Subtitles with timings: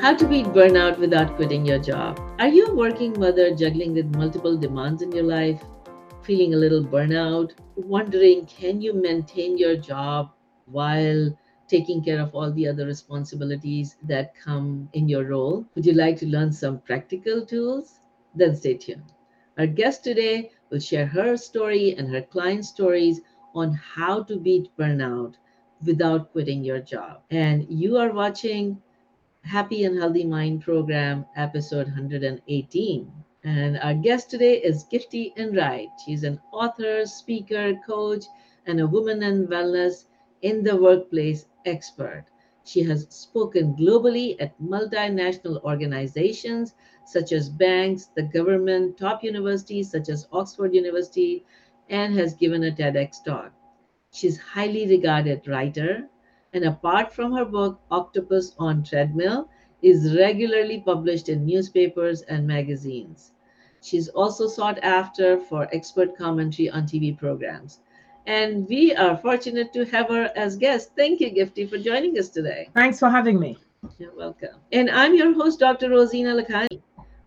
[0.00, 2.18] How to beat burnout without quitting your job.
[2.38, 5.62] Are you a working mother juggling with multiple demands in your life?
[6.22, 7.52] Feeling a little burnout?
[7.76, 10.30] Wondering, can you maintain your job
[10.64, 11.36] while
[11.68, 15.66] taking care of all the other responsibilities that come in your role?
[15.74, 17.98] Would you like to learn some practical tools?
[18.34, 19.12] Then stay tuned.
[19.58, 23.20] Our guest today will share her story and her client stories
[23.54, 25.34] on how to beat burnout
[25.84, 27.20] without quitting your job.
[27.30, 28.80] And you are watching
[29.44, 33.10] Happy and Healthy Mind program, episode 118.
[33.42, 35.88] And our guest today is Gifty Enright.
[36.04, 38.24] She's an author, speaker, coach,
[38.66, 40.04] and a woman and wellness
[40.42, 42.26] in the workplace expert.
[42.64, 46.74] She has spoken globally at multinational organizations
[47.06, 51.44] such as banks, the government, top universities such as Oxford University,
[51.88, 53.52] and has given a TEDx talk.
[54.12, 56.09] She's highly regarded writer,
[56.52, 59.48] and apart from her book Octopus on Treadmill,
[59.82, 63.32] is regularly published in newspapers and magazines.
[63.82, 67.80] She's also sought after for expert commentary on TV programs.
[68.26, 70.90] And we are fortunate to have her as guest.
[70.96, 72.68] Thank you, Gifty, for joining us today.
[72.74, 73.56] Thanks for having me.
[73.98, 74.56] You're welcome.
[74.72, 75.88] And I'm your host, Dr.
[75.88, 76.82] Rosina Lakhani.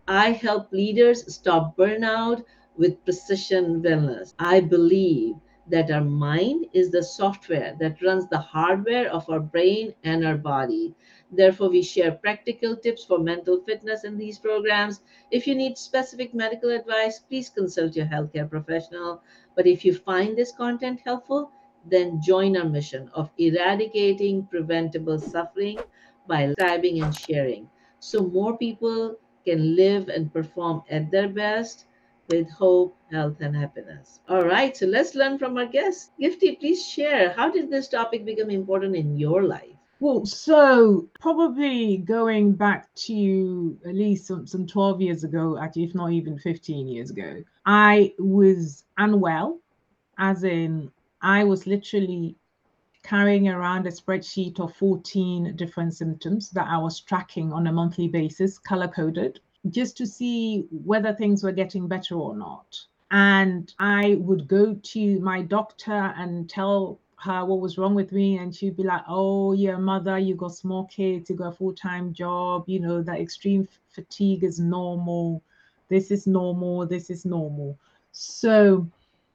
[0.06, 2.44] I help leaders stop burnout
[2.76, 4.34] with precision wellness.
[4.38, 5.34] I believe
[5.66, 10.36] that our mind is the software that runs the hardware of our brain and our
[10.36, 10.94] body.
[11.30, 15.00] Therefore, we share practical tips for mental fitness in these programs.
[15.30, 19.22] If you need specific medical advice, please consult your healthcare professional.
[19.56, 21.50] But if you find this content helpful,
[21.90, 25.78] then join our mission of eradicating preventable suffering
[26.26, 27.68] by subscribing and sharing
[28.00, 31.86] so more people can live and perform at their best
[32.28, 34.20] with hope, health, and happiness.
[34.28, 36.12] All right, so let's learn from our guest.
[36.20, 39.76] Gifty, please share how did this topic become important in your life?
[40.00, 45.94] Well, so probably going back to at least some, some 12 years ago, actually, if
[45.94, 49.60] not even 15 years ago, I was unwell,
[50.18, 50.90] as in,
[51.22, 52.36] I was literally
[53.02, 58.08] carrying around a spreadsheet of 14 different symptoms that I was tracking on a monthly
[58.08, 62.78] basis, color coded just to see whether things were getting better or not.
[63.10, 68.36] And I would go to my doctor and tell her what was wrong with me
[68.36, 72.12] and she'd be like oh yeah mother you got small kids you got a full-time
[72.12, 75.42] job you know that extreme fatigue is normal.
[75.88, 77.78] This is normal this is normal.
[78.12, 78.86] So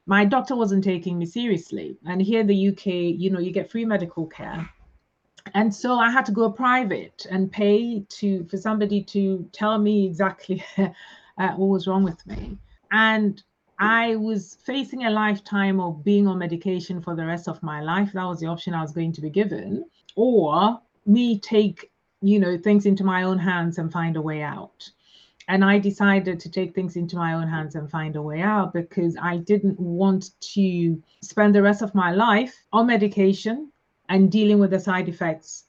[0.06, 1.97] my doctor wasn't taking me seriously.
[2.06, 4.69] And here in the uk you know you get free medical care
[5.53, 10.05] and so I had to go private and pay to for somebody to tell me
[10.05, 10.89] exactly uh,
[11.37, 12.57] what was wrong with me.
[12.91, 13.41] And
[13.79, 18.11] I was facing a lifetime of being on medication for the rest of my life.
[18.13, 22.57] That was the option I was going to be given, or me take you know
[22.57, 24.89] things into my own hands and find a way out.
[25.47, 28.71] And I decided to take things into my own hands and find a way out
[28.71, 33.71] because I didn't want to spend the rest of my life on medication
[34.09, 35.65] and dealing with the side effects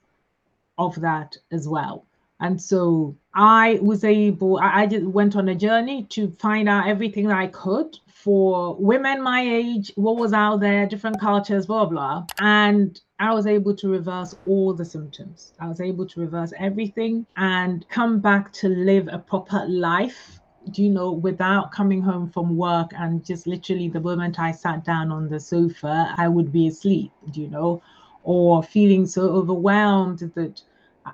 [0.79, 2.05] of that as well.
[2.41, 6.89] And so I was able, I, I just went on a journey to find out
[6.89, 11.85] everything that I could for women my age, what was out there, different cultures, blah,
[11.85, 12.27] blah.
[12.39, 15.53] And I was able to reverse all the symptoms.
[15.61, 20.41] I was able to reverse everything and come back to live a proper life,
[20.75, 25.13] you know, without coming home from work and just literally the moment I sat down
[25.13, 27.83] on the sofa, I would be asleep, you know,
[28.23, 30.63] or feeling so overwhelmed that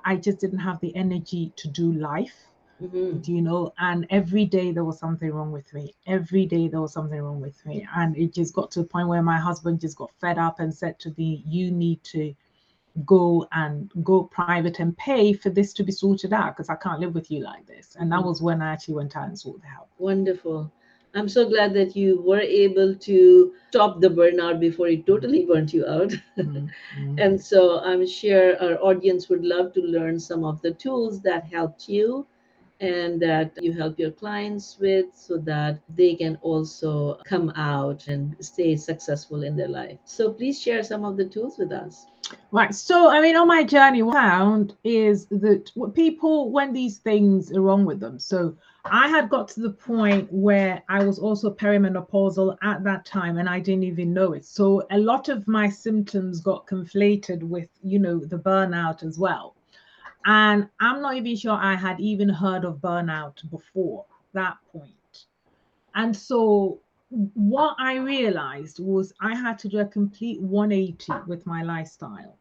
[0.05, 2.47] I just didn't have the energy to do life.
[2.81, 3.19] Mm-hmm.
[3.19, 3.73] Do you know?
[3.79, 5.95] And every day there was something wrong with me.
[6.05, 7.87] Every day there was something wrong with me.
[7.95, 10.73] And it just got to a point where my husband just got fed up and
[10.73, 12.35] said to me, You need to
[13.05, 16.99] go and go private and pay for this to be sorted out because I can't
[16.99, 17.95] live with you like this.
[17.99, 18.27] And that mm-hmm.
[18.27, 19.89] was when I actually went out and sought the help.
[19.97, 20.71] Wonderful.
[21.13, 25.73] I'm so glad that you were able to stop the burnout before it totally burnt
[25.73, 26.13] you out.
[26.37, 26.67] Mm-hmm.
[27.17, 31.45] and so I'm sure our audience would love to learn some of the tools that
[31.45, 32.27] helped you
[32.79, 38.35] and that you help your clients with so that they can also come out and
[38.39, 39.97] stay successful in their life.
[40.05, 42.05] So please share some of the tools with us.
[42.51, 42.75] Right.
[42.75, 47.51] So, I mean, on my journey, what I found is that people, when these things
[47.51, 51.53] are wrong with them, so I had got to the point where I was also
[51.53, 54.45] perimenopausal at that time and I didn't even know it.
[54.45, 59.56] So, a lot of my symptoms got conflated with, you know, the burnout as well.
[60.27, 65.25] And I'm not even sure I had even heard of burnout before that point.
[65.95, 71.63] And so, what I realized was I had to do a complete 180 with my
[71.63, 72.37] lifestyle.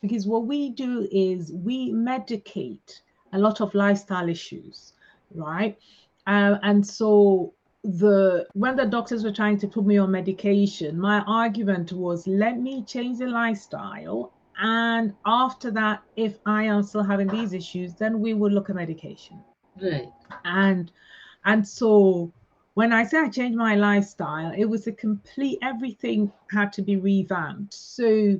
[0.00, 3.02] Because what we do is we medicate
[3.34, 4.94] a lot of lifestyle issues,
[5.34, 5.76] right?
[6.26, 7.52] Uh, and so
[7.84, 12.58] the when the doctors were trying to put me on medication, my argument was let
[12.58, 14.32] me change the lifestyle.
[14.58, 18.76] And after that, if I am still having these issues, then we will look at
[18.76, 19.42] medication.
[19.80, 20.08] Right.
[20.44, 20.90] And
[21.44, 22.32] and so
[22.74, 26.96] when I say I changed my lifestyle, it was a complete everything had to be
[26.96, 27.74] revamped.
[27.74, 28.38] So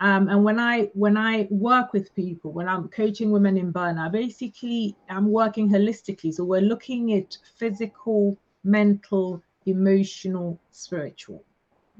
[0.00, 4.12] um, and when I when I work with people, when I'm coaching women in burnout,
[4.12, 6.34] basically I'm working holistically.
[6.34, 11.42] So we're looking at physical, mental, emotional, spiritual,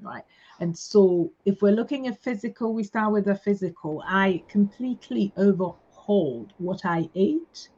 [0.03, 0.25] right?
[0.61, 4.03] And so if we're looking at physical, we start with the physical.
[4.07, 7.69] I completely overhauled what I ate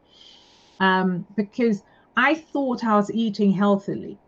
[0.80, 1.82] um, because
[2.16, 4.18] I thought I was eating healthily.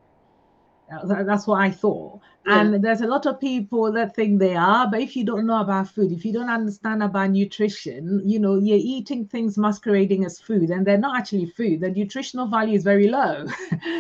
[1.04, 2.20] That's what I thought.
[2.46, 2.62] Yeah.
[2.62, 5.60] And there's a lot of people that think they are, but if you don't know
[5.60, 10.40] about food, if you don't understand about nutrition, you know, you're eating things masquerading as
[10.40, 11.80] food and they're not actually food.
[11.80, 13.46] The nutritional value is very low.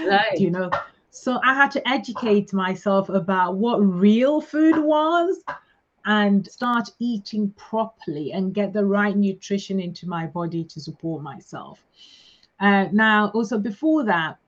[0.08, 0.40] Right.
[0.40, 0.70] you know.
[1.10, 5.42] So I had to educate myself about what real food was
[6.04, 11.84] and start eating properly and get the right nutrition into my body to support myself.
[12.60, 14.38] Uh, now, also before that,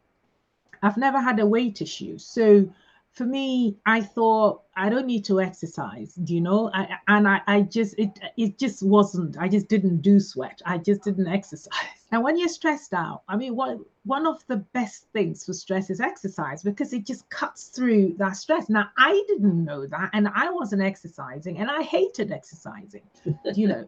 [0.82, 2.18] I've never had a weight issue.
[2.18, 2.68] So
[3.12, 6.70] for me, I thought I don't need to exercise, do you know?
[6.72, 9.36] I, and I, I just it it just wasn't.
[9.38, 10.62] I just didn't do sweat.
[10.64, 11.99] I just didn't exercise.
[12.12, 15.90] And when you're stressed out, I mean, what one of the best things for stress
[15.90, 18.68] is exercise because it just cuts through that stress.
[18.68, 23.02] Now I didn't know that, and I wasn't exercising, and I hated exercising.
[23.54, 23.86] you know,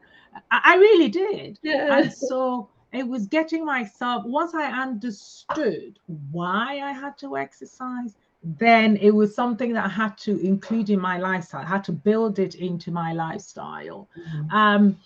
[0.50, 1.58] I, I really did.
[1.62, 1.98] Yeah.
[1.98, 5.98] And so it was getting myself once i understood
[6.30, 8.14] why i had to exercise
[8.44, 11.92] then it was something that i had to include in my lifestyle i had to
[11.92, 14.54] build it into my lifestyle mm-hmm.
[14.54, 14.96] um,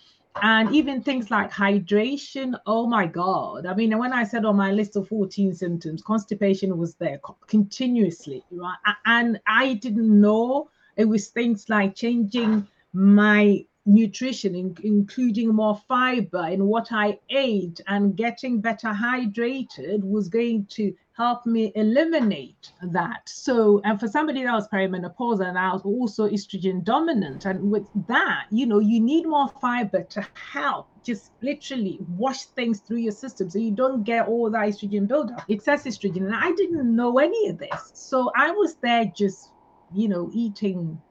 [0.41, 3.65] and even things like hydration oh my god.
[3.65, 8.43] I mean when i said on my list of 14 symptoms constipation was there continuously
[8.51, 8.77] right?
[9.05, 16.45] And i didn't know it was things like changing my nutrition, in, including more fiber
[16.47, 23.27] in what I ate and getting better hydrated was going to help me eliminate that.
[23.27, 27.87] So, and for somebody that was perimenopause and I was also estrogen dominant, and with
[28.07, 33.13] that, you know, you need more fiber to help just literally wash things through your
[33.13, 36.25] system so you don't get all that estrogen buildup, excess estrogen.
[36.25, 37.91] And I didn't know any of this.
[37.93, 39.49] So I was there just,
[39.93, 41.01] you know, eating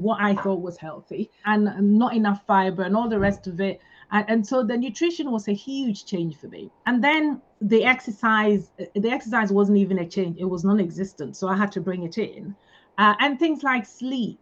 [0.00, 3.80] what I thought was healthy and not enough fiber and all the rest of it.
[4.10, 6.70] And, and so the nutrition was a huge change for me.
[6.86, 11.36] And then the exercise, the exercise wasn't even a change, it was non existent.
[11.36, 12.54] So I had to bring it in.
[12.98, 14.40] Uh, and things like sleep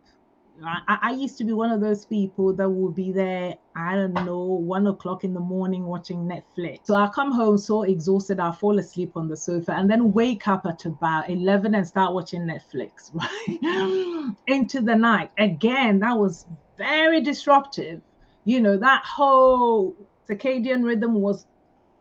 [0.65, 4.15] I, I, used to be one of those people that would be there, I don't
[4.15, 6.81] know, one o'clock in the morning watching Netflix.
[6.85, 10.49] So I come home so exhausted, I fall asleep on the sofa and then wake
[10.49, 14.35] up at about 11 and start watching Netflix, right?
[14.47, 15.31] Into the night.
[15.39, 16.47] Again, that was
[16.79, 18.01] very disruptive.
[18.45, 19.95] You know, that whole
[20.29, 21.47] circadian rhythm was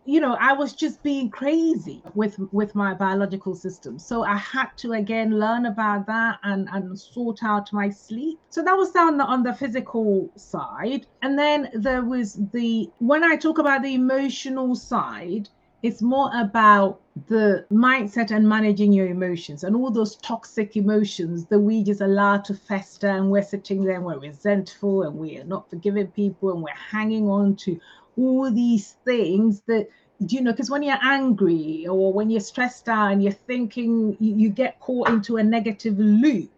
[0.05, 3.97] you know i was just being crazy with with my biological system.
[3.97, 8.39] So i had to again learn about that and and sort out my sleep.
[8.49, 11.07] So that was down the, on the physical side.
[11.21, 15.49] And then there was the when i talk about the emotional side
[15.85, 21.59] it's more about the mindset and managing your emotions and all those toxic emotions that
[21.59, 25.43] we just allow to fester and we're sitting there and we're resentful and we are
[25.43, 27.79] not forgiving people and we're hanging on to
[28.17, 29.87] all these things that
[30.19, 34.35] you know because when you're angry or when you're stressed out and you're thinking you,
[34.35, 36.49] you get caught into a negative loop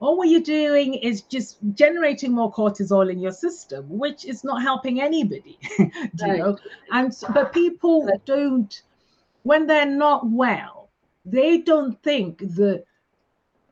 [0.00, 4.62] all what you're doing is just generating more cortisol in your system which is not
[4.62, 5.90] helping anybody you
[6.20, 6.38] right.
[6.38, 6.58] know
[6.90, 8.82] and but people don't
[9.44, 10.90] when they're not well
[11.24, 12.84] they don't think that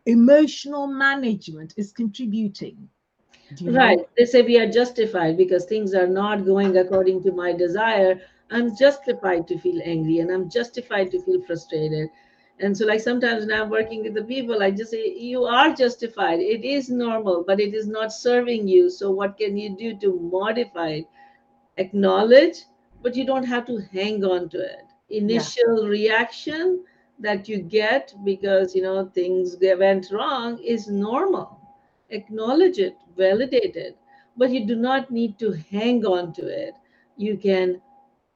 [0.06, 2.88] emotional management is contributing
[3.62, 3.98] right.
[3.98, 4.08] know?
[4.16, 8.20] they say we are justified because things are not going according to my desire.
[8.50, 12.08] I'm justified to feel angry and i'm justified to feel frustrated.
[12.60, 15.72] And so like sometimes when i'm working with the people i just say you are
[15.72, 16.40] justified.
[16.40, 18.90] It is normal but it is not serving you.
[18.90, 21.06] So what can you do to modify it?
[21.76, 22.64] Acknowledge
[23.02, 24.86] but you don't have to hang on to it.
[25.10, 25.88] Initial yeah.
[25.88, 26.84] reaction
[27.18, 31.61] that you get because you know things went wrong is normal
[32.12, 33.96] acknowledge it, validate it,
[34.36, 36.74] but you do not need to hang on to it.
[37.16, 37.80] You can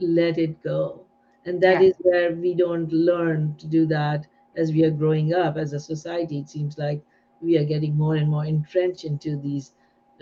[0.01, 1.07] let it go.
[1.45, 1.89] And that yeah.
[1.89, 5.81] is where we don't learn to do that as we are growing up as a
[5.81, 6.39] society.
[6.39, 7.03] It seems like
[7.41, 9.73] we are getting more and more entrenched into these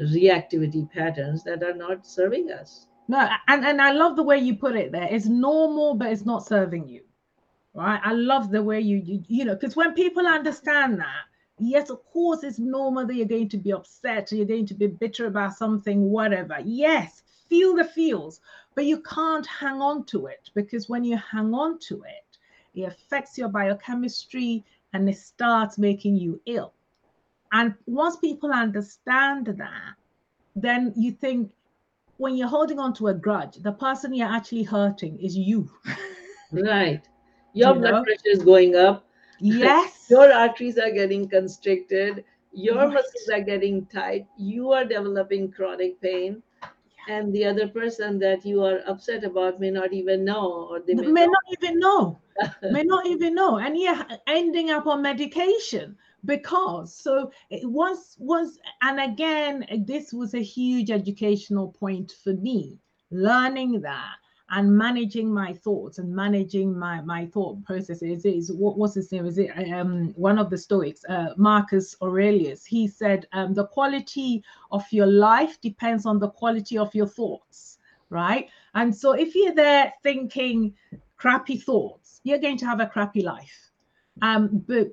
[0.00, 2.87] reactivity patterns that are not serving us.
[3.06, 5.08] No, and, and I love the way you put it there.
[5.11, 7.02] It's normal, but it's not serving you.
[7.75, 8.00] Right.
[8.04, 11.25] I love the way you, you, you know, because when people understand that,
[11.66, 14.75] yes, of course, it's normal that you're going to be upset, or you're going to
[14.75, 16.59] be bitter about something, whatever.
[16.64, 18.40] Yes, feel the feels,
[18.75, 22.38] but you can't hang on to it because when you hang on to it,
[22.75, 26.73] it affects your biochemistry and it starts making you ill.
[27.52, 29.94] And once people understand that,
[30.56, 31.50] then you think
[32.16, 35.71] when you're holding on to a grudge, the person you're actually hurting is you.
[36.52, 37.02] right.
[37.52, 38.02] Your you blood know?
[38.02, 39.06] pressure is going up.
[39.45, 40.07] Yes.
[40.11, 42.25] Your arteries are getting constricted.
[42.53, 42.95] Your right.
[42.95, 44.27] muscles are getting tight.
[44.39, 46.43] You are developing chronic pain.
[47.09, 50.95] And the other person that you are upset about may not even know, or they
[50.95, 52.19] may, may not even know.
[52.63, 53.59] may not even know.
[53.59, 60.11] And you're ending up on medication because so it was was and again eh, this
[60.11, 62.79] was a huge educational point for me
[63.11, 64.17] learning that
[64.51, 69.27] and managing my thoughts and managing my my thought processes is what was his name?
[69.27, 72.65] Is it um one of the stoics uh, marcus aurelius.
[72.65, 77.79] He said um, the quality of your life depends on the quality of your thoughts
[78.11, 78.49] right?
[78.75, 80.75] And so if you're there thinking
[81.17, 83.71] crappy thoughts you're going to have a crappy life.
[84.23, 84.89] Um but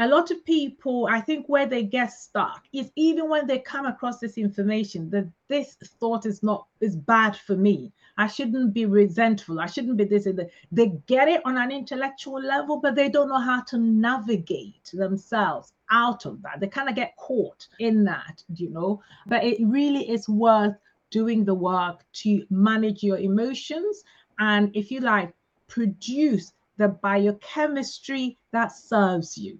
[0.00, 3.84] a lot of people, I think, where they get stuck is even when they come
[3.84, 7.92] across this information that this thought is not is bad for me.
[8.16, 9.60] I shouldn't be resentful.
[9.60, 10.26] I shouldn't be this.
[10.72, 15.74] They get it on an intellectual level, but they don't know how to navigate themselves
[15.90, 16.60] out of that.
[16.60, 19.02] They kind of get caught in that, you know.
[19.26, 20.76] But it really is worth
[21.10, 24.02] doing the work to manage your emotions
[24.38, 25.34] and, if you like,
[25.68, 29.58] produce the biochemistry that serves you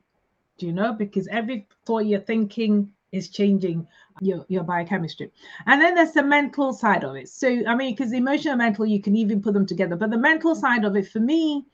[0.62, 0.93] you know?
[0.93, 3.87] Because every thought you're thinking is changing
[4.21, 5.31] your, your biochemistry.
[5.67, 7.29] And then there's the mental side of it.
[7.29, 9.97] So, I mean, because emotional mental, you can even put them together.
[9.97, 11.67] But the mental side of it, for me,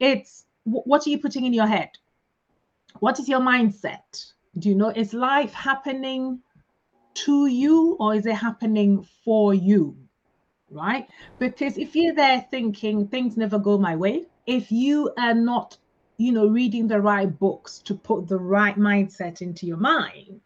[0.00, 1.90] it's what are you putting in your head?
[2.98, 4.32] What is your mindset?
[4.58, 6.40] Do you know, is life happening
[7.14, 9.96] to you or is it happening for you?
[10.70, 11.06] Right?
[11.38, 15.76] Because if you're there thinking things never go my way, if you are not
[16.18, 20.40] you know, reading the right books to put the right mindset into your mind,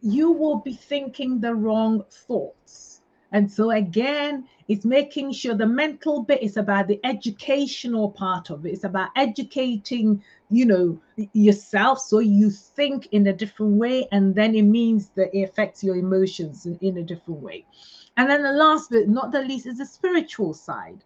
[0.00, 3.00] you will be thinking the wrong thoughts.
[3.32, 8.66] And so, again, it's making sure the mental bit is about the educational part of
[8.66, 8.74] it.
[8.74, 11.00] It's about educating, you know,
[11.32, 14.06] yourself so you think in a different way.
[14.12, 17.64] And then it means that it affects your emotions in, in a different way.
[18.18, 21.02] And then the last bit, not the least, is the spiritual side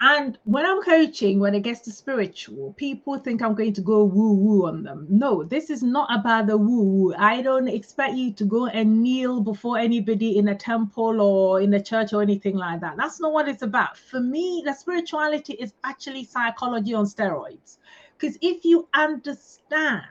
[0.00, 4.04] and when I'm coaching, when it gets to spiritual, people think I'm going to go
[4.04, 5.06] woo woo on them.
[5.10, 7.14] No, this is not about the woo woo.
[7.18, 11.74] I don't expect you to go and kneel before anybody in a temple or in
[11.74, 12.96] a church or anything like that.
[12.96, 13.98] That's not what it's about.
[13.98, 17.78] For me, the spirituality is actually psychology on steroids.
[18.16, 20.04] Because if you understand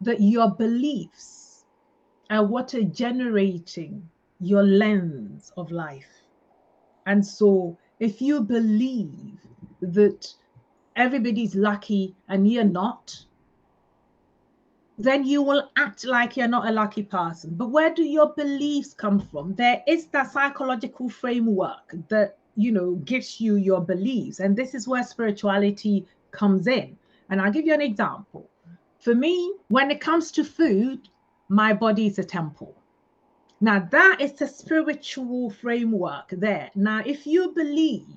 [0.00, 1.64] that your beliefs
[2.28, 4.08] are what are generating
[4.40, 6.08] your lens of life,
[7.06, 9.38] and so if you believe
[9.80, 10.34] that
[10.96, 13.16] everybody's lucky and you're not,
[14.98, 17.54] then you will act like you're not a lucky person.
[17.54, 19.54] But where do your beliefs come from?
[19.54, 24.88] There is that psychological framework that you know gives you your beliefs, and this is
[24.88, 26.98] where spirituality comes in.
[27.30, 28.50] And I'll give you an example.
[28.98, 31.08] For me, when it comes to food,
[31.48, 32.74] my body is a temple.
[33.62, 36.72] Now, that is the spiritual framework there.
[36.74, 38.08] Now, if you believe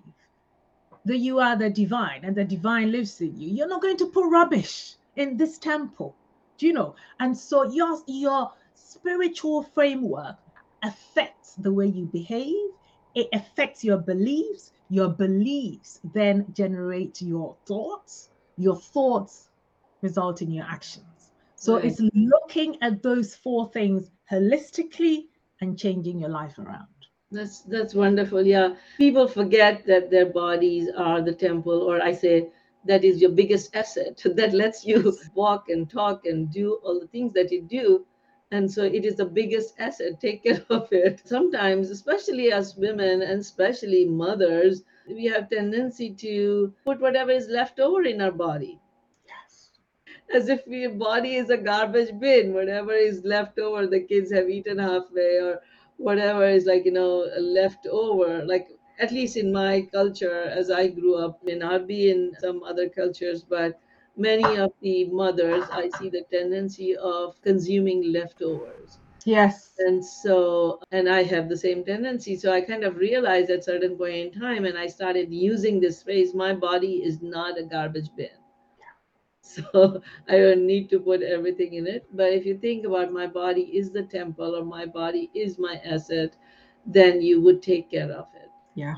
[1.06, 4.08] that you are the divine and the divine lives in you, you're not going to
[4.08, 6.16] put rubbish in this temple.
[6.58, 6.96] Do you know?
[7.20, 10.36] And so your, your spiritual framework
[10.82, 12.72] affects the way you behave,
[13.14, 14.72] it affects your beliefs.
[14.90, 18.30] Your beliefs then generate your thoughts.
[18.58, 19.50] Your thoughts
[20.02, 21.34] result in your actions.
[21.56, 21.86] So right.
[21.86, 25.26] it's looking at those four things holistically
[25.66, 26.88] and changing your life around.
[27.32, 28.46] That's that's wonderful.
[28.46, 28.76] Yeah.
[28.98, 32.52] People forget that their bodies are the temple, or I say
[32.86, 37.08] that is your biggest asset that lets you walk and talk and do all the
[37.08, 38.06] things that you do.
[38.52, 40.22] And so it is the biggest asset.
[40.22, 41.22] Take care of it.
[41.26, 47.80] Sometimes, especially as women and especially mothers, we have tendency to put whatever is left
[47.80, 48.80] over in our body
[50.34, 52.54] as if your body is a garbage bin.
[52.54, 55.62] Whatever is left over, the kids have eaten halfway, or
[55.98, 58.44] whatever is like you know left over.
[58.46, 58.68] Like
[59.00, 62.90] at least in my culture, as I grew up, may not be in some other
[62.90, 63.80] cultures, but
[64.18, 69.00] many of the mothers, I see the tendency of consuming leftovers.
[69.26, 69.74] Yes.
[69.80, 72.38] And so, and I have the same tendency.
[72.38, 76.04] So I kind of realized at certain point in time, and I started using this
[76.04, 78.30] phrase, my body is not a garbage bin.
[79.74, 82.06] So I don't need to put everything in it.
[82.14, 85.76] But if you think about my body is the temple or my body is my
[85.86, 86.36] asset,
[86.86, 88.50] then you would take care of it.
[88.76, 88.96] Yeah.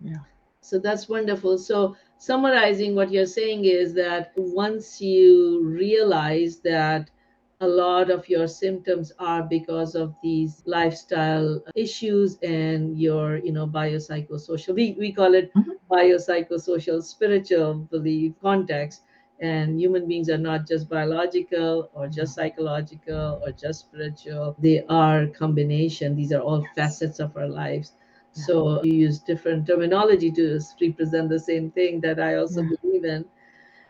[0.00, 0.24] Yeah.
[0.60, 1.58] So that's wonderful.
[1.58, 7.10] So summarizing what you're saying is that once you realize that
[7.60, 13.66] a lot of your symptoms are because of these lifestyle issues and your you know
[13.66, 15.78] biopsychosocial we, we call it Mhm.
[15.90, 19.02] biopsychosocial spiritual belief context
[19.42, 24.56] and human beings are not just biological or just psychological or just spiritual.
[24.60, 26.16] They are combination.
[26.16, 27.92] These are all facets of our lives.
[28.36, 28.46] Yeah.
[28.46, 32.70] so you use different terminology to represent the same thing that i also Yeah.
[32.74, 33.24] believe in.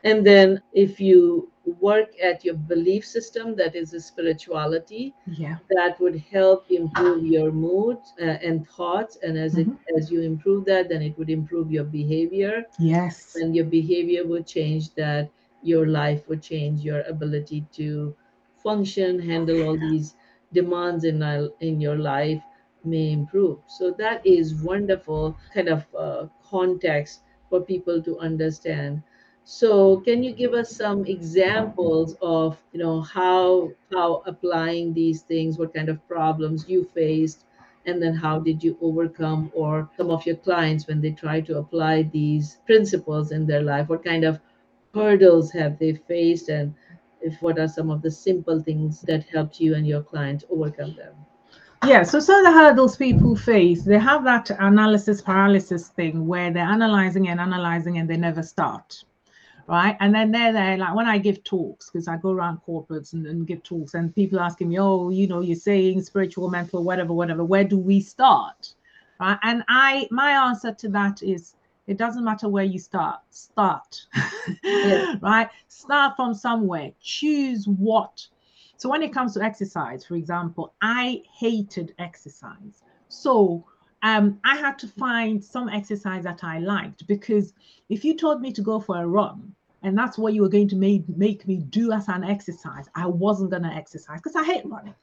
[0.04, 5.58] And then if you work at your belief system that is a spirituality Yeah.
[5.70, 9.18] that would help improve your mood uh, and thoughts.
[9.22, 9.68] And as it
[9.98, 12.64] as you improve that then it would improve your behavior.
[12.78, 13.42] Yes.
[13.42, 15.30] And your behavior would change that
[15.62, 18.16] your life would change your ability to
[18.62, 20.14] function handle all these
[20.52, 21.22] demands in,
[21.60, 22.42] in your life
[22.84, 23.58] may improve.
[23.66, 29.02] So that is wonderful kind of uh, context for people to understand.
[29.44, 35.58] So can you give us some examples of you know how how applying these things
[35.58, 37.44] what kind of problems you faced
[37.84, 41.58] and then how did you overcome or some of your clients when they try to
[41.58, 43.88] apply these principles in their life?
[43.88, 44.40] What kind of
[44.94, 46.74] hurdles have they faced and
[47.20, 50.94] if what are some of the simple things that helped you and your clients overcome
[50.96, 51.14] them
[51.84, 56.52] Yeah, so some of the hurdles people face, they have that analysis paralysis thing where
[56.52, 59.04] they're analyzing and analyzing and they never start.
[59.66, 59.96] Right.
[60.00, 63.26] And then they're there, like when I give talks, because I go around corporates and,
[63.26, 67.12] and give talks, and people asking me, Oh, you know, you're saying spiritual, mental, whatever,
[67.12, 68.74] whatever, where do we start?
[69.20, 69.38] Right.
[69.42, 71.54] And I my answer to that is
[71.86, 74.06] it doesn't matter where you start, start.
[74.62, 75.16] Yeah.
[75.22, 75.48] right?
[75.68, 76.92] Start from somewhere.
[77.00, 78.26] Choose what
[78.82, 82.82] so when it comes to exercise, for example, I hated exercise.
[83.06, 83.64] So
[84.02, 87.52] um, I had to find some exercise that I liked because
[87.88, 90.66] if you told me to go for a run and that's what you were going
[90.70, 94.42] to make, make me do as an exercise, I wasn't going to exercise because I
[94.42, 94.96] hate running,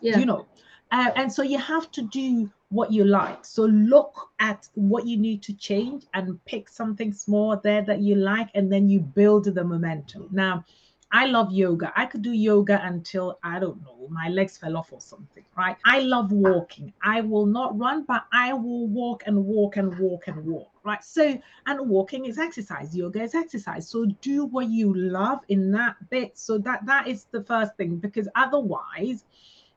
[0.00, 0.46] yeah you know.
[0.94, 3.44] Uh, and so you have to do what you like.
[3.44, 8.14] So look at what you need to change and pick something small there that you
[8.14, 10.28] like, and then you build the momentum.
[10.30, 10.64] Now,
[11.10, 11.92] I love yoga.
[11.96, 15.76] I could do yoga until I don't know, my legs fell off or something, right?
[15.84, 16.92] I love walking.
[17.02, 21.02] I will not run, but I will walk and walk and walk and walk, right?
[21.02, 23.88] So, and walking is exercise, yoga is exercise.
[23.88, 26.38] So do what you love in that bit.
[26.38, 29.24] So that that is the first thing because otherwise,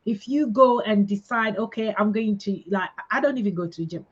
[0.07, 3.77] if you go and decide, okay, I'm going to like I don't even go to
[3.77, 4.05] the gym.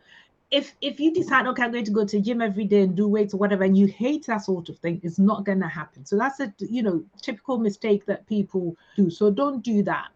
[0.52, 2.96] If if you decide okay i'm going to go to the gym every day and
[2.96, 5.68] do weights or whatever and you hate that sort of thing it's not going to
[5.68, 6.06] happen.
[6.06, 9.10] So that's a you know typical mistake that people do.
[9.10, 10.10] So don't do that.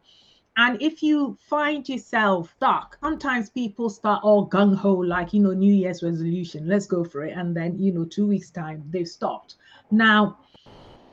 [0.57, 5.73] And if you find yourself stuck sometimes people start all gung-ho like you know new
[5.73, 7.35] year's resolution let's go for it.
[7.35, 9.55] And then you know two weeks time they've stopped.
[9.89, 10.37] Now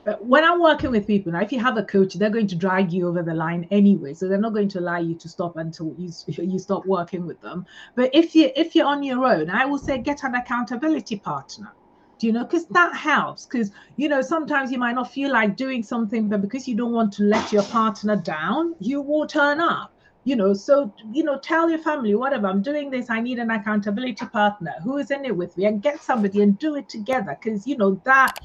[0.07, 2.55] Uh, when I'm working with people now, if you have a coach, they're going to
[2.55, 5.57] drag you over the line anyway, so they're not going to allow you to stop
[5.57, 7.65] until you you stop working with them.
[7.95, 11.73] But if you if you're on your own, I will say get an accountability partner.
[12.19, 12.45] Do you know?
[12.45, 13.45] Because that helps.
[13.45, 16.93] Because you know sometimes you might not feel like doing something, but because you don't
[16.93, 19.91] want to let your partner down, you will turn up.
[20.23, 23.09] You know, so you know, tell your family whatever I'm doing this.
[23.09, 26.57] I need an accountability partner who is in it with me, and get somebody and
[26.57, 27.37] do it together.
[27.41, 28.39] Because you know that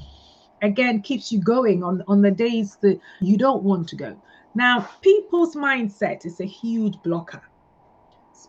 [0.63, 4.19] again keeps you going on on the days that you don't want to go.
[4.55, 7.41] Now people's mindset is a huge blocker.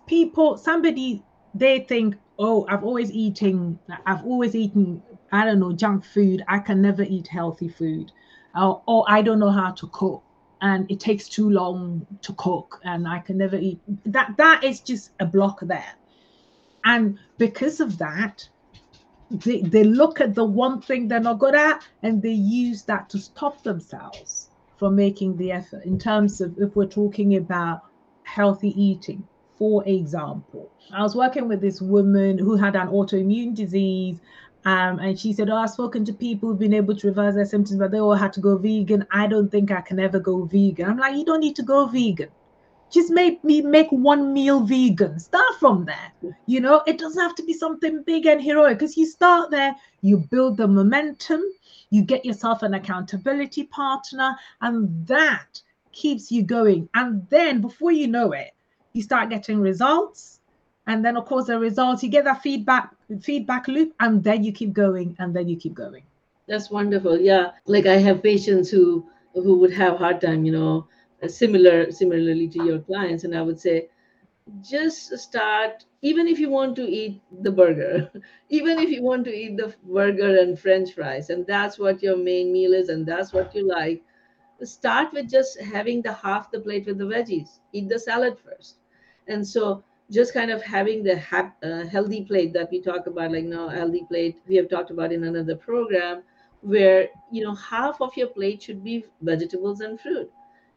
[0.07, 1.23] People somebody
[1.55, 5.01] they think oh i've always eating i've always eaten
[5.33, 6.43] i don't know junk food.
[6.49, 8.13] I can never eat healthy food.
[8.57, 10.23] Or, or i don't know how to cook
[10.61, 13.81] and it takes too long to cook and i can never eat.
[14.07, 15.95] That that is just a block there.
[16.85, 18.47] And because of that
[19.41, 23.09] they, they look at the one thing they're not good at and they use that
[23.11, 25.85] to stop themselves from making the effort.
[25.85, 27.83] In terms of if we're talking about
[28.25, 29.23] healthy eating
[29.59, 34.19] for example i was working with this woman who had an autoimmune disease
[34.65, 37.45] um, and she said oh i've spoken to people who've been able to reverse their
[37.45, 39.07] symptoms but they all had to go vegan.
[39.11, 40.87] I don't think i can ever go vegan.
[40.89, 42.31] I'm like you don't need to go vegan
[42.95, 46.13] just make me make one meal vegan start from there
[46.47, 49.75] you know it doesn't have to be something big and heroic because you start there
[50.03, 51.43] you build the momentum
[51.91, 55.63] you get yourself an accountability partner and that
[55.95, 56.89] keeps you going.
[56.95, 58.51] And then before you know it,
[58.93, 60.41] you start getting results.
[60.87, 62.91] And then of course the results, you get that feedback,
[63.23, 66.03] feedback loop, and then you keep going and then you keep going.
[66.47, 67.19] That's wonderful.
[67.19, 67.53] Yeah.
[67.67, 70.87] Like I have patients who who would have hard time, you know,
[71.29, 73.25] similar similarly to your clients.
[73.25, 73.89] And I would say,
[74.61, 78.11] just start even if you want to eat the burger
[78.51, 82.17] even if you want to eat the burger and french fries and that's what your
[82.17, 84.03] main meal is and that's what you like
[84.63, 88.77] start with just having the half the plate with the veggies eat the salad first
[89.29, 93.33] and so just kind of having the ha- uh, healthy plate that we talk about
[93.33, 96.23] like no healthy plate we have talked about in another program
[96.61, 100.31] where you know half of your plate should be vegetables and fruit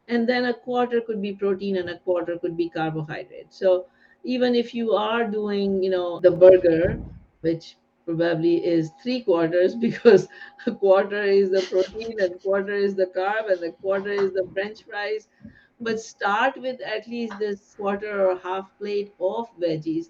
[0.08, 3.54] and then a quarter could be protein and a quarter could be carbohydrate.
[3.54, 3.88] So
[4.24, 7.00] even if you are doing you know the burger
[7.42, 10.28] which probably is three quarters because
[10.66, 14.48] a quarter is the protein and quarter is the carb and the quarter is the
[14.54, 15.28] french fries
[15.80, 20.08] but start with at least this quarter or half plate of veggies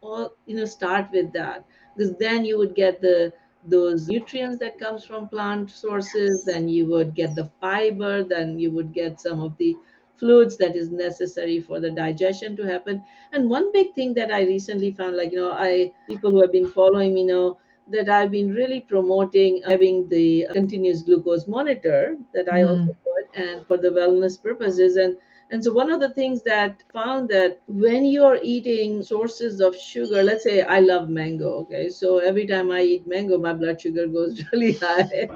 [0.00, 1.64] or you know start with that.
[1.96, 3.32] Because then you would get the
[3.64, 8.70] those nutrients that comes from plant sources then you would get the fiber then you
[8.70, 9.76] would get some of the
[10.16, 14.42] fluids that is necessary for the digestion to happen and one big thing that i
[14.42, 17.58] recently found like you know i people who have been following me know
[17.90, 22.68] that i've been really promoting having the continuous glucose monitor that i Mm.
[22.70, 25.16] also put and for the wellness purposes and
[25.50, 30.22] and so one of the things that found that when you're eating sources of sugar,
[30.22, 34.06] let's say I love mango, okay, so every time I eat mango, my blood sugar
[34.06, 35.28] goes really high.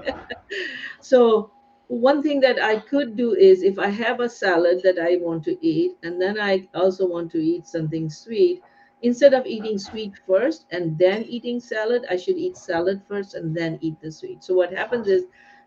[1.00, 1.50] so
[1.88, 5.44] one thing that I could do is if I have a salad that I want
[5.44, 8.62] to eat, and then I also want to eat something sweet,
[9.02, 13.54] instead of eating sweet first and then eating salad, I should eat salad first and
[13.56, 14.42] then eat the sweet.
[14.44, 15.24] So what happens is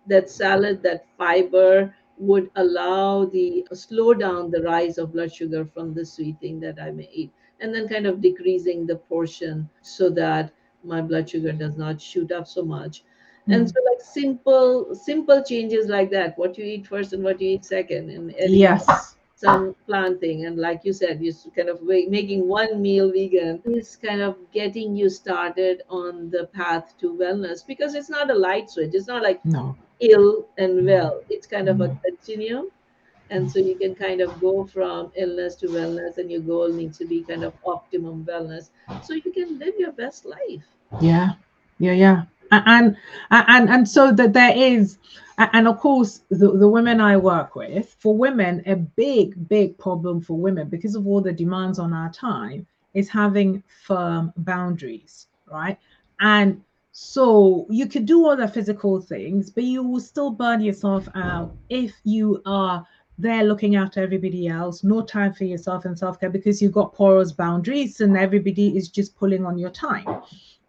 [0.07, 5.93] that salad, that fiber, would allow the slow down the rise of blood sugar from
[5.93, 10.09] the sweet thing that I may eat, and then kind of decreasing the portion so
[10.11, 10.51] that
[10.83, 13.03] my blood sugar does not shoot up so much.
[13.49, 13.69] And Mm.
[13.69, 17.65] so, like simple, simple changes like that, what you eat first and what you eat
[17.65, 19.15] second, and adding Yes.
[19.35, 20.45] some plant thing.
[20.45, 24.95] And like you said, you kind of making one meal vegan is kind of getting
[24.95, 28.93] you started on the path to wellness because it's not a light switch.
[28.93, 29.75] It's not like No.
[29.99, 31.21] Ill and well.
[31.29, 32.01] It's kind of a Mm.
[32.03, 32.69] continuum.
[33.29, 36.97] And so you can kind of go from illness to wellness, and your goal needs
[36.99, 38.69] to be kind of optimum wellness.
[39.03, 40.65] So you can live your best life.
[41.01, 41.33] Yeah.
[41.79, 41.93] Yeah.
[41.93, 42.23] Yeah.
[42.51, 42.95] And
[43.31, 44.97] and and so that there is
[45.37, 50.21] and of course the, the women I work with, for women, a big, big problem
[50.21, 55.77] for women because of all the demands on our time is having firm boundaries, right?
[56.19, 56.61] And
[56.97, 61.53] so you could do all the physical things, but you will still burn yourself out
[61.67, 66.61] if you are there looking after everybody else, no time for yourself and self-care because
[66.61, 70.05] you've got porous boundaries and everybody is just pulling on your time.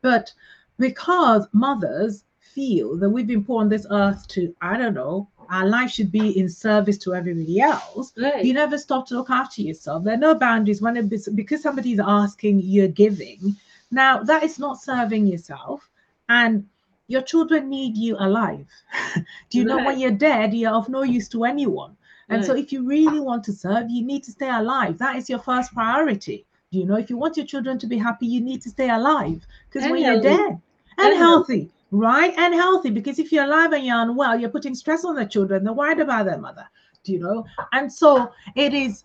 [0.03, 0.33] But
[0.81, 5.69] because mothers feel that we've been put on this earth to, I don't know, our
[5.69, 8.13] life should be in service to everybody else.
[8.17, 8.45] Right.
[8.45, 10.03] You never stop to look after yourself.
[10.03, 13.55] There are no boundaries when it, because somebody's asking, you're giving.
[13.93, 15.89] Now that is not serving yourself,
[16.29, 16.67] and
[17.09, 18.67] your children need you alive.
[19.51, 21.97] Do you know when you're dead, you're of no use to anyone.
[22.29, 24.99] And so, if you really want to serve, you need to stay alive.
[24.99, 26.45] That is your first priority.
[26.73, 28.91] Do you know if you want your children to be happy, you need to stay
[28.91, 30.61] alive because when you're dead and,
[30.99, 32.35] And healthy, right?
[32.37, 35.63] And healthy because if you're alive and you're unwell, you're putting stress on the children.
[35.63, 36.69] They're worried about their mother.
[37.05, 37.47] Do you know?
[37.73, 39.05] And so it is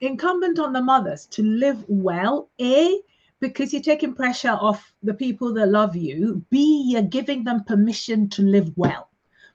[0.00, 2.48] incumbent on the mothers to live well.
[2.60, 3.00] A
[3.40, 6.44] because you're taking pressure off the people that love you.
[6.50, 9.10] B you're giving them permission to live well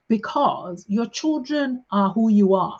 [0.08, 2.78] because your children are who you are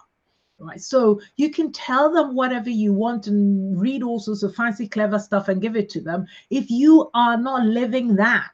[0.58, 0.80] right?
[0.80, 5.18] So you can tell them whatever you want and read all sorts of fancy clever
[5.18, 6.24] stuff and give it to them.
[6.50, 8.52] If you are not living that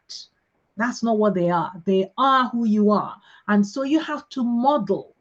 [0.79, 1.73] that's not what they are.
[1.85, 3.17] They are who you are.
[3.49, 5.15] And so you have to model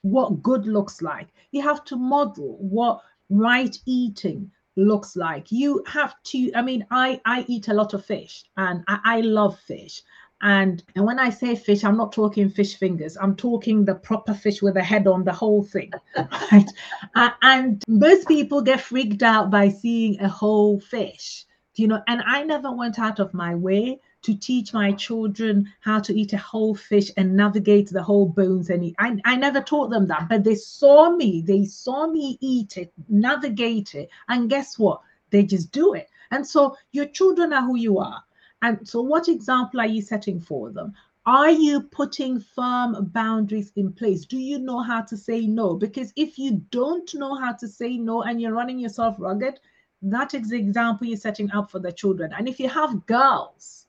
[0.00, 1.28] what good looks like.
[1.52, 7.20] You have to model what right eating looks like you have to i mean i
[7.24, 10.02] i eat a lot of fish and i, I love fish
[10.40, 13.16] and and when I say fish, I'm not talking fish fingers.
[13.16, 15.90] I'm talking the proper fish with a head on the whole thing,
[16.52, 16.70] right?
[17.16, 22.00] A- and most people get freaked out by seeing a whole fish, you know?
[22.06, 26.34] And I never went out of my way to teach my children how to eat
[26.34, 28.68] a whole fish and navigate the whole bones.
[28.68, 28.94] And eat.
[28.98, 31.40] I, I never taught them that, but they saw me.
[31.40, 35.00] They saw me eat it, navigate it, and guess what?
[35.30, 36.10] They just do it.
[36.30, 38.22] And so your children are who you are.
[38.60, 40.92] And so, what example are you setting for them?
[41.26, 44.24] are you putting firm boundaries in place?
[44.24, 45.74] Do you know how to say no?
[45.74, 49.60] Because if you don't know how to say no and you're running yourself rugged,
[50.00, 52.32] that is the example you're setting up for the children.
[52.32, 53.87] And if you have girls,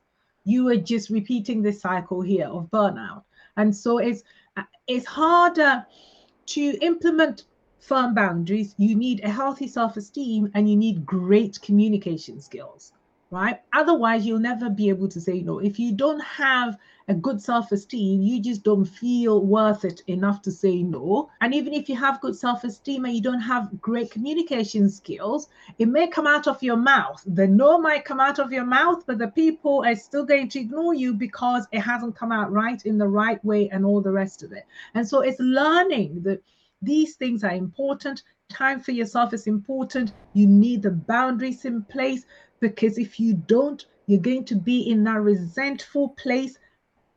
[0.50, 3.24] you are just repeating this cycle here of burnout.
[3.58, 4.24] And so it's
[4.88, 5.86] it's harder
[6.48, 7.46] to implement
[7.80, 8.76] firm boundaries.
[8.78, 12.94] You need a healthy self-esteem and you need great communication skills
[13.32, 13.60] right?
[13.74, 15.60] Otherwise, you'll never be able to say no.
[15.60, 20.42] If you don't have a good self esteem, you just don't feel worth it enough
[20.44, 21.30] to say no.
[21.42, 25.48] And even if you have good self esteem and you don't have great communication skills,
[25.78, 27.24] it may come out of your mouth.
[27.26, 30.60] The no might come out of your mouth, but the people are still going to
[30.60, 34.12] ignore you because it hasn't come out right in the right way and all the
[34.12, 34.66] rest of it.
[34.96, 36.42] And so it's learning that
[36.82, 38.24] these things are important.
[38.50, 40.14] Time for yourself is important.
[40.34, 42.26] You need the boundaries in place
[42.60, 46.58] because if you don't, you're going to be in that resentful place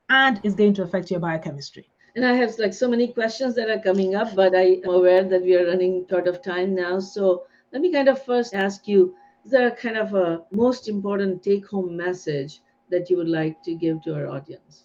[0.08, 1.88] and it's going to affect your biochemistry.
[2.14, 5.24] And I have like so many questions that are coming up, but I am aware
[5.24, 7.00] that we are running short of time now.
[7.00, 10.88] So let me kind of first ask you, is there a kind of a most
[10.88, 14.84] important take home message that you would like to give to our audience?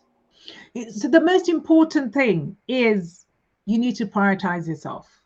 [0.96, 3.26] So the most important thing is
[3.66, 5.17] you need to prioritize yourself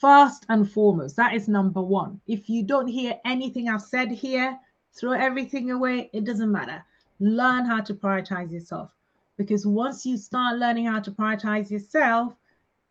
[0.00, 1.16] first and foremost.
[1.16, 2.20] That is number one.
[2.26, 4.58] If you don't hear anything I've said here,
[4.92, 6.10] throw everything away.
[6.12, 6.84] It doesn't matter.
[7.20, 8.90] Learn how to prioritize yourself.
[9.36, 12.34] Because once you start learning how to prioritize yourself,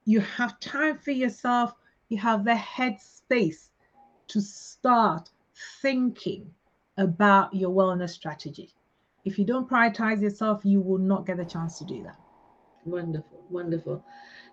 [0.06, 1.74] you have time for yourself.
[2.10, 3.70] You have the head space
[4.28, 5.30] to start
[5.82, 6.52] thinking
[6.98, 8.74] about your wellness strategy.
[9.26, 12.18] If you don't prioritize yourself, you will not get the chance to do that.
[12.86, 14.04] Wonderful, wonderful.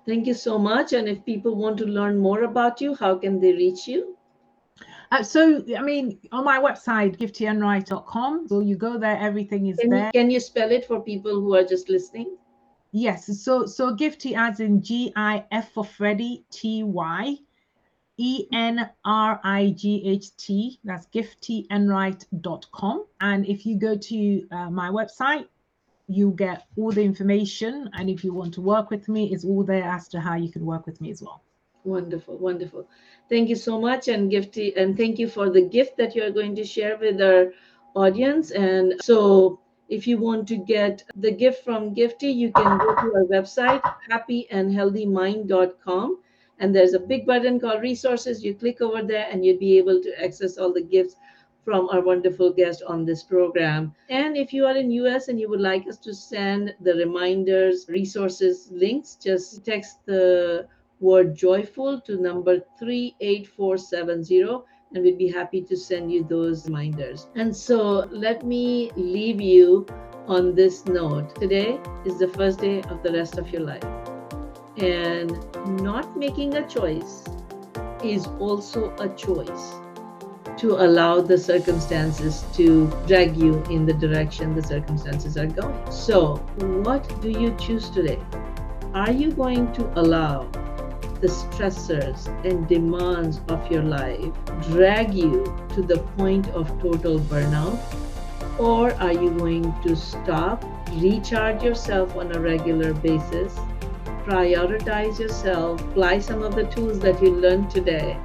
[0.07, 0.93] Thank you so much.
[0.93, 4.17] And if people want to learn more about you, how can they reach you?
[5.12, 8.49] Uh, so, I mean, on my website, giftyenright.com.
[8.49, 10.07] So you go there, everything is can there.
[10.07, 12.37] You, can you spell it for people who are just listening?
[12.93, 13.43] Yes.
[13.43, 17.37] So, so Gifty as in G I F for Freddie T Y
[18.17, 20.79] E N R I G H T.
[20.85, 23.07] That's giftyenright.com.
[23.21, 25.47] And if you go to uh, my website,
[26.09, 27.91] you get all the information.
[27.95, 30.51] And if you want to work with me, it's all there as to how you
[30.51, 31.43] can work with me as well.
[31.85, 32.88] Wonderful, wonderful.
[33.29, 36.31] Thank you so much, and gifty, and thank you for the gift that you are
[36.31, 37.53] going to share with our
[37.97, 38.53] audience.
[38.53, 43.15] And so, if you want to get the gift from Gifty, you can go to
[43.15, 46.19] our website, happyandhealthymind.com,
[46.61, 48.45] and there's a big button called resources.
[48.45, 51.17] You click over there, and you'll be able to access all the gifts
[51.64, 53.94] from our wonderful guest on this program.
[54.11, 57.87] And if you are in US and you would like us to send the reminders,
[57.88, 60.66] resources, links, just text the
[61.01, 67.29] word joyful to number 38470 and we'd be happy to send you those reminders.
[67.35, 69.87] And so let me leave you
[70.27, 71.35] on this note.
[71.37, 73.85] Today is the first day of the rest of your life.
[74.77, 75.33] And
[75.83, 77.25] not making a choice
[78.03, 79.82] is also a choice
[80.59, 85.91] to allow the circumstances to drag you in the direction the circumstances are going.
[85.91, 86.37] So,
[86.85, 88.21] what do you choose today?
[88.95, 90.49] Are you going to allow
[91.21, 94.33] the stressors and demands of your life
[94.71, 97.79] drag you to the point of total burnout?
[98.59, 103.55] Or are you going to stop, recharge yourself on a regular basis,
[104.27, 108.19] prioritize yourself, apply some of the tools that you learned today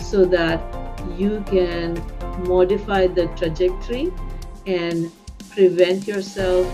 [0.00, 0.60] so that
[1.16, 2.00] you can
[2.46, 4.12] modify the trajectory
[4.66, 5.10] and
[5.50, 6.66] prevent yourself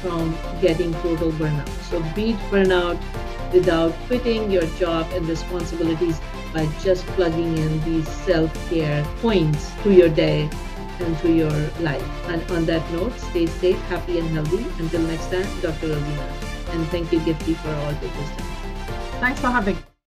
[0.00, 1.68] from getting total burnout.
[1.90, 2.98] So beat burnout
[3.52, 6.20] without quitting your job and responsibilities
[6.54, 10.48] by just plugging in these self-care points to your day
[11.00, 11.50] and to your
[11.80, 12.02] life.
[12.28, 14.64] And on that note, stay safe, happy, and healthy.
[14.78, 15.88] Until next time, Dr.
[15.88, 16.74] Ravina.
[16.74, 18.46] And thank you, Gifty, for all the wisdom.
[19.20, 19.76] Thanks for having